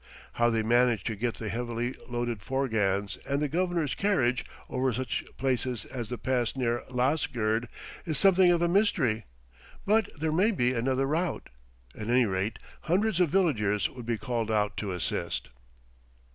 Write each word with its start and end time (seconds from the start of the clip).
How 0.33 0.49
they 0.49 0.63
manage 0.63 1.03
to 1.03 1.15
get 1.15 1.35
the 1.35 1.47
heavily 1.47 1.93
loaded 2.09 2.39
forgans 2.41 3.17
and 3.29 3.39
the 3.39 3.47
Governor's 3.47 3.93
carriage 3.93 4.43
over 4.67 4.91
such 4.93 5.23
places 5.37 5.85
as 5.85 6.09
the 6.09 6.17
pass 6.17 6.55
near 6.55 6.81
Lasgird 6.89 7.67
is 8.03 8.17
something 8.17 8.49
of 8.49 8.63
a 8.63 8.67
mystery 8.67 9.25
but 9.85 10.09
there 10.19 10.31
may 10.31 10.49
be 10.49 10.73
another 10.73 11.05
route 11.05 11.49
at 11.93 12.09
any 12.09 12.25
rate, 12.25 12.57
hundreds 12.89 13.19
of 13.19 13.29
villagers 13.29 13.91
would 13.91 14.07
be 14.07 14.17
called 14.17 14.49
out 14.49 14.75
to 14.77 14.91
assist. 14.91 15.49